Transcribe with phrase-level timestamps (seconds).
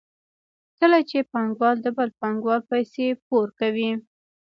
[0.79, 3.91] کله چې پانګوال د بل پانګوال پیسې پور کوي